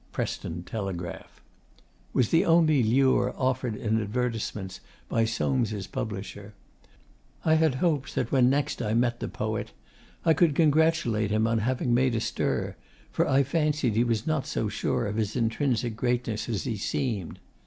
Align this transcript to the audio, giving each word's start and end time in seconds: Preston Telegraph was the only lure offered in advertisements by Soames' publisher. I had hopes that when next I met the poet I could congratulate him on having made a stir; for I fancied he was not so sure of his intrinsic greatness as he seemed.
Preston 0.11 0.63
Telegraph 0.63 1.39
was 2.11 2.29
the 2.29 2.43
only 2.43 2.81
lure 2.81 3.35
offered 3.37 3.75
in 3.75 4.01
advertisements 4.01 4.79
by 5.07 5.25
Soames' 5.25 5.85
publisher. 5.85 6.55
I 7.45 7.53
had 7.53 7.75
hopes 7.75 8.15
that 8.15 8.31
when 8.31 8.49
next 8.49 8.81
I 8.81 8.95
met 8.95 9.19
the 9.19 9.27
poet 9.27 9.73
I 10.25 10.33
could 10.33 10.55
congratulate 10.55 11.29
him 11.29 11.45
on 11.45 11.59
having 11.59 11.93
made 11.93 12.15
a 12.15 12.19
stir; 12.19 12.75
for 13.11 13.27
I 13.29 13.43
fancied 13.43 13.93
he 13.93 14.03
was 14.03 14.25
not 14.25 14.47
so 14.47 14.67
sure 14.69 15.05
of 15.05 15.17
his 15.17 15.35
intrinsic 15.35 15.95
greatness 15.95 16.49
as 16.49 16.63
he 16.63 16.77
seemed. 16.77 17.37